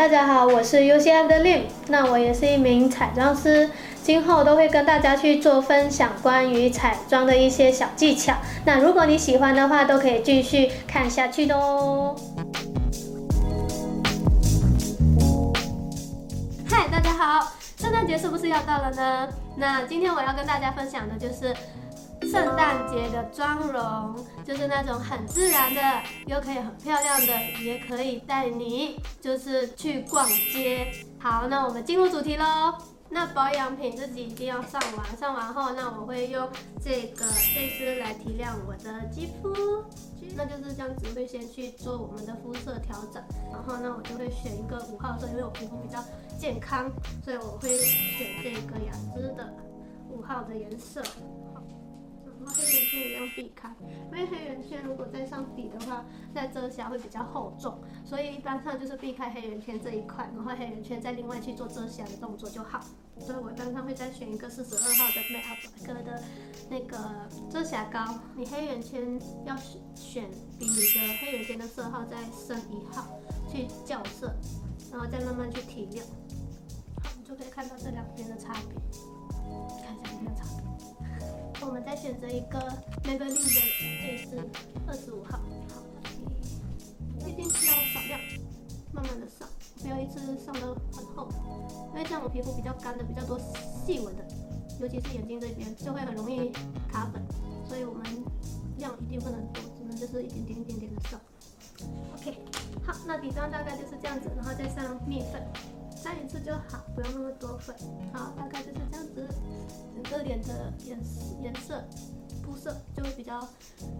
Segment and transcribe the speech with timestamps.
[0.00, 3.68] 大家好，我是 UCF 的 Lim，那我也是一名彩妆师，
[4.02, 8.34] 今后都会跟大家去做分享关于彩妆的一些小技巧。
[8.64, 12.16] 那如果你喜欢的话，都可以继续看下去的哦。
[16.66, 19.28] 嗨，大家好，圣诞节是不是要到了呢？
[19.58, 21.54] 那今天我要跟大家分享的就是。
[22.30, 25.80] 圣诞节的妆容就是那种很自然的，
[26.26, 30.92] 又可以很漂亮的，也可以带你就是去逛街。
[31.18, 32.78] 好，那我们进入主题喽。
[33.12, 36.48] 那保养品自己一定要上完，上完后，那我会用
[36.80, 39.84] 这个这支来提亮我的肌肤。
[40.36, 43.20] 那就是这样子，会先去做我们的肤色调整，
[43.52, 45.98] 然后呢，我就会选一个五号色，因为我皮肤比较
[46.38, 46.88] 健康，
[47.24, 49.52] 所以我会选这个雅姿的
[50.08, 51.02] 五号的颜色。
[52.92, 53.70] 然后黑眼圈也要避开，
[54.06, 56.04] 因为黑眼圈如果再上底的话，
[56.34, 62.80] 在遮瑕会比较厚重，所以一般上就是避开黑眼圈这一块，然后黑眼圈再另外去做遮瑕的动作就好。
[63.18, 66.22] 所以我一般上会再选一个四十二号的 Make Up 哥的
[66.70, 66.96] 那个
[67.50, 68.18] 遮瑕膏。
[68.34, 69.54] 你黑眼圈要
[69.94, 73.20] 选比你的黑眼圈的色号再深一号
[73.50, 74.34] 去校色，
[74.90, 76.06] 然后再慢慢去提亮，
[77.04, 78.74] 好，你就可以看到这两边的差别，
[79.84, 80.99] 看一下有没有差别。
[81.60, 82.58] 我们再选择一个
[83.04, 84.48] 眉粉用的这支
[84.86, 85.82] 二十五号，好，
[87.26, 88.20] 一定是要少量，
[88.92, 89.46] 慢慢的上，
[89.82, 91.28] 不要一次上的很厚，
[91.92, 94.24] 因为像我皮肤比较干的，比较多细纹的，
[94.80, 96.50] 尤其是眼睛这边就会很容易
[96.90, 97.22] 卡粉，
[97.68, 98.04] 所以我们
[98.78, 101.20] 量一定不能多，只能就是一点点一点点的上。
[102.14, 102.38] OK，
[102.84, 105.42] 好，那底妆大概就是这样子，然后再上蜜粉。
[106.02, 107.76] 上一次就好，不用那么多粉。
[108.14, 109.28] 好，大概就是这样子，
[109.94, 110.98] 整个脸的颜
[111.42, 111.84] 颜色
[112.42, 113.46] 肤色就会比较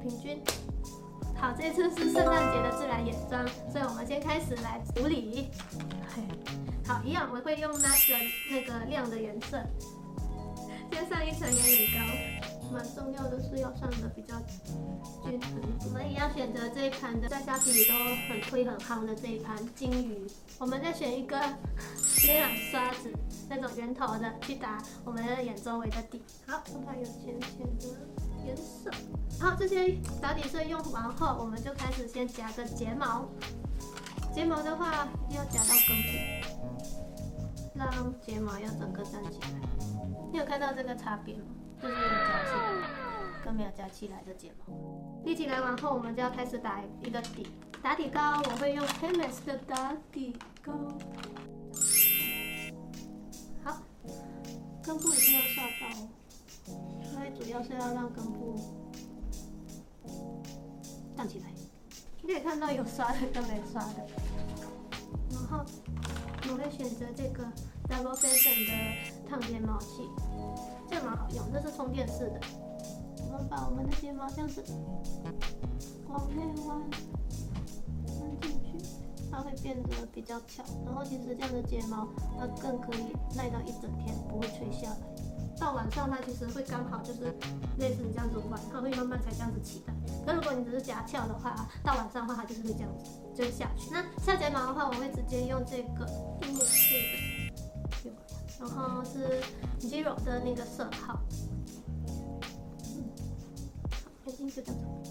[0.00, 0.42] 平均。
[1.36, 5.50] 好，这次是圣诞节的自然眼妆，所以我们先开始来处理。
[6.86, 8.16] 好，一样我会用那个
[8.50, 9.62] 那个亮的颜色，
[10.90, 12.51] 先上一层眼影膏。
[12.72, 14.34] 蛮重要的是要上的比较
[15.22, 15.40] 均匀。
[15.84, 17.92] 我们也要选择这一盘的，在虾皮里都
[18.28, 20.26] 很推很夯的这一盘金鱼。
[20.58, 21.38] 我们再选一个
[22.24, 23.12] 脸染刷子，
[23.48, 26.22] 那种圆头的去打我们的眼周围的底。
[26.46, 27.86] 好，让它有浅浅的
[28.46, 28.90] 颜色。
[29.38, 33.28] 好，这些打底色用完后，我们就开始先夹个睫毛。
[34.34, 39.48] 睫毛的话，要夹到根部，让睫毛要整个站起来。
[40.32, 41.44] 你有看到这个差别吗？
[41.82, 44.72] 就是有夹起来跟没有夹起来的睫毛，
[45.24, 47.48] 立起来完后，我们就要开始打一个底。
[47.82, 50.72] 打底膏我会用 Hermes 的打底膏。
[53.64, 53.82] 好，
[54.80, 55.88] 根部一定要刷到
[56.68, 56.78] 哦，
[57.12, 58.56] 因为主要是要让根部
[61.16, 61.46] 站起来。
[62.22, 64.06] 你可以看到有刷的跟没刷的。
[66.82, 67.44] 选择这个
[67.88, 68.72] Double Fashion 的
[69.30, 70.10] 烫睫毛器。
[70.90, 72.40] 这蛮好用，这是充电式的。
[73.24, 74.64] 我们把我们的睫毛这样子
[76.08, 76.80] 往内弯，
[78.20, 78.84] 弯进去，
[79.30, 80.64] 它会变得比较翘。
[80.84, 84.98] 然后其实这样的睫毛它更可以耐到一整天，不会垂下来。
[85.58, 87.32] 到晚上它其实会刚好就是
[87.78, 89.94] 类似你这样子晚，它会慢慢才这样子起来。
[90.26, 93.04] 可如果你只是夹翘的话，到晚上的话它就是会这样子
[93.34, 93.90] 就下去。
[93.90, 96.06] 那下睫毛的话，我会直接用这个
[96.42, 96.94] 一模式
[98.04, 98.10] 的。
[98.60, 99.40] 然后是
[99.80, 101.18] Zero 的那个色号，
[102.84, 103.10] 嗯，
[103.90, 105.10] 好，眼睛就这样子，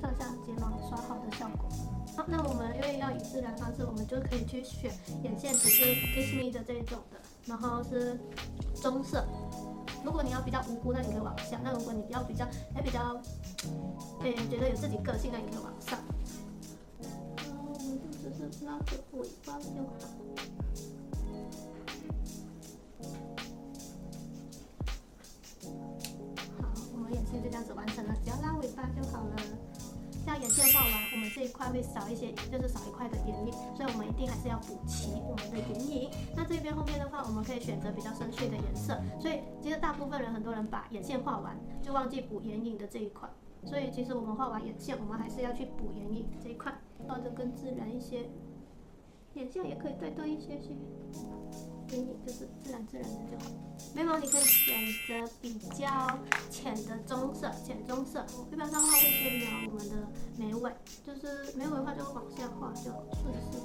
[0.00, 1.68] 上下睫毛刷好的效果。
[2.16, 4.92] 好，那我们因为要以自然方式，我们就可以去选
[5.24, 8.20] 眼线只是 Kiss Me 的这一种的，然后是
[8.74, 9.26] 棕色。
[10.04, 13.20] 如果你要比较无辜，那你可以往下；那如果你比较比较还比较，
[14.22, 15.98] 诶，觉得有自己个性，那你可以往上。
[17.36, 19.92] 然后我们就只是拉个尾巴就好。
[30.42, 36.10] 眼线画完，我们这一块会少一些，就是少一块的眼影，所以我们一定还是要补齐我们的眼影。
[36.34, 39.00] 那这边后面的话，我们可以选择比较深邃的颜色。
[39.20, 43.28] 所以其实大部分人，很多人把眼线画完就忘记补眼影的这一块。
[43.64, 46.74] 所以其实我们画完眼线，我们还是要去补眼影这一块，
[47.06, 48.28] 画得更自然一些。
[49.34, 50.74] 眼线也可以再多一些些。
[51.92, 53.50] 眼影就是自然自然的就好。
[53.94, 54.74] 眉毛你可以选
[55.06, 56.18] 择比较
[56.50, 58.24] 浅的棕色，浅棕色。
[58.50, 60.08] 一般上画会先描我们的
[60.38, 60.72] 眉尾，
[61.06, 62.84] 就是眉尾的话就会往下画就
[63.20, 63.58] 顺势。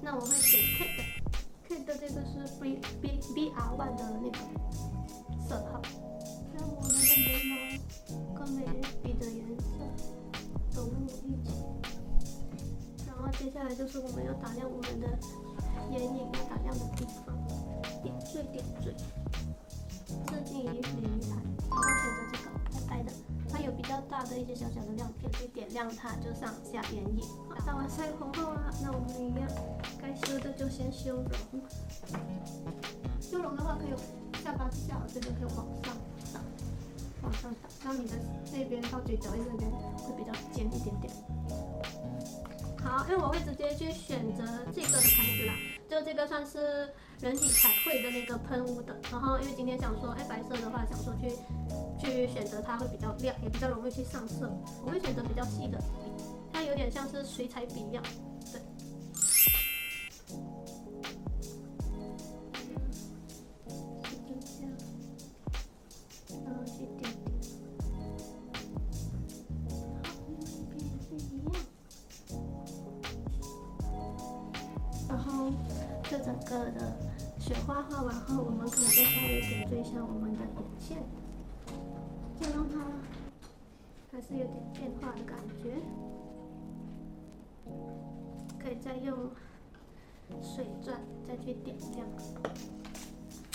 [0.00, 1.02] 那我会选 Kate 的
[1.68, 4.38] ，Kate 的这个是 B B B R One 的那个
[5.48, 5.82] 色号，
[6.56, 6.96] 让我们的
[7.26, 7.52] 眉毛
[8.38, 8.64] 跟眉
[13.38, 15.06] 接下来就是我们要打亮我们的
[15.92, 17.34] 眼影，要打亮的地方，
[18.02, 18.92] 点缀点缀。
[20.28, 21.38] 设计于鳕鱼台，
[21.70, 22.50] 然后选择这个
[22.88, 23.12] 白白的，
[23.48, 27.20] 它有比较大的一些小小的亮片，可以点亮它，就上下眼影。
[27.64, 29.48] 打完腮红后啊，那我们一样，
[30.02, 31.62] 该修的就先修容。
[33.20, 35.94] 修容的话，可以下巴角这边可以往上
[36.34, 36.40] 打，
[37.22, 38.16] 往上打，让你的
[38.50, 41.12] 这边到嘴角这边会比较尖一点点。
[43.08, 45.54] 因为我会直接去选择这个的牌子啦，
[45.88, 48.96] 就这个算是人体彩绘的那个喷雾的。
[49.10, 51.30] 然后因为今天想说，哎，白色的话想说去
[51.98, 54.50] 去选择它会比较亮，也比较容易去上色。
[54.84, 55.78] 我会选择比较细的，
[56.52, 58.02] 它有点像是水彩笔一样，
[76.04, 76.96] 这整个的
[77.38, 80.98] 雪花画完后，我们可以再稍微点缀一下我们的眼线，
[82.40, 82.80] 就让它
[84.10, 85.74] 还是有点变化的感觉。
[88.58, 89.30] 可以再用
[90.42, 92.06] 水钻再去点亮，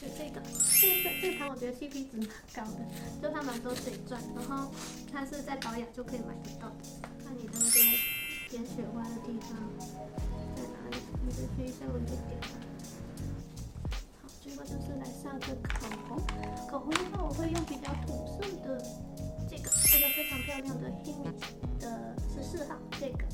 [0.00, 0.40] 就这个，
[0.80, 2.78] 这个这个盘我觉得 CP 值蛮高的，
[3.20, 4.70] 就它蛮多水钻，然后
[5.12, 6.72] 它是在保养就可以买得到
[7.22, 7.36] 看。
[7.36, 7.78] 你的那个
[8.48, 10.25] 点雪花的地方。
[11.66, 12.38] 你就可以稍微一点点。
[14.22, 16.10] 好，最后就是来上个口红。
[16.70, 18.80] 口红的话，我会用比较土色的
[19.50, 21.24] 这个，这个非常漂亮的 Him
[21.80, 23.26] 的十四号这个。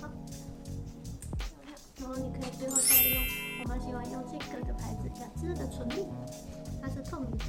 [0.00, 0.10] 好，
[2.00, 3.22] 然后你可以最后再用，
[3.62, 6.08] 我们喜欢用这个的牌子，雅姿的唇蜜，
[6.82, 7.44] 它是透明的，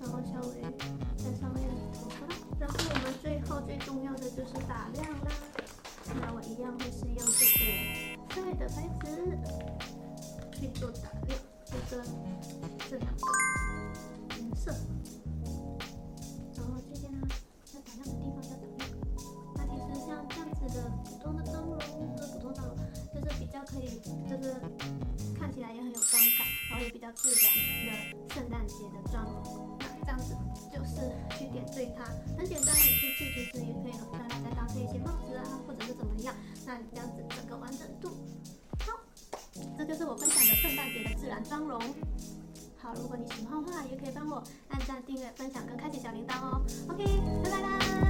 [0.00, 0.62] 然后稍微
[1.18, 2.20] 在上面涂上。
[2.58, 5.30] 然后我们最后最重要的就是打亮啦。
[6.06, 7.73] 那我一样会是用这个。
[9.24, 12.04] 对的牌子去做打亮，这个
[12.90, 13.22] 这两个
[14.36, 14.70] 颜色，
[16.54, 17.26] 然后这边呢，
[17.72, 18.84] 要打亮的地方要打亮。
[19.56, 22.76] 那其实像这样子的普通的妆容，和普通妆容
[23.14, 23.98] 就是比较可以，
[24.28, 24.60] 就是
[25.38, 27.48] 看起来也很有妆感，然后也比较自然
[27.88, 29.78] 的圣诞节的妆容。
[29.80, 30.36] 那这样子
[30.70, 31.00] 就是
[31.38, 32.04] 去点缀它，
[32.36, 36.34] 很简单，你出去其实也可以很漂亮，再搭配一些帽子啊，或者是怎么样，
[36.66, 37.54] 那这样子整个。
[39.86, 41.78] 这就是我分享的圣诞节的自然妆容。
[42.78, 46.62] 好，如果你喜欢的话，也可以帮我按赞、订阅、分享跟开启小铃铛哦。
[46.88, 47.04] OK，
[47.44, 48.03] 拜拜啦。